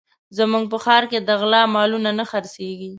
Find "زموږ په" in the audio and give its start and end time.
0.37-0.77